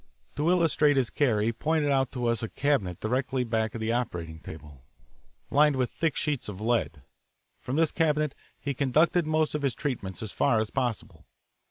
To 0.35 0.49
illustrate 0.49 0.97
his 0.97 1.11
care 1.11 1.41
he 1.41 1.53
pointed 1.53 1.91
out 1.91 2.11
to 2.13 2.25
us 2.25 2.41
a 2.41 2.49
cabinet 2.49 2.99
directly 2.99 3.43
back 3.43 3.75
of 3.75 3.81
the 3.81 3.91
operating 3.91 4.39
table, 4.39 4.83
lined 5.51 5.75
with 5.75 5.91
thick 5.91 6.15
sheets 6.15 6.49
of 6.49 6.59
lead. 6.59 7.03
From 7.59 7.75
this 7.75 7.91
cabinet 7.91 8.33
he 8.59 8.73
conducted 8.73 9.27
most 9.27 9.53
of 9.53 9.61
his 9.61 9.75
treatments 9.75 10.23
as 10.23 10.31
far 10.31 10.59
as 10.59 10.71
possible. 10.71 11.27